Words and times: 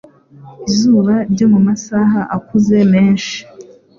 izuba 0.69 1.13
ryo 1.31 1.45
mu 1.53 1.59
masaha 1.67 2.21
akuze 2.37 2.77
menshi 2.93 3.35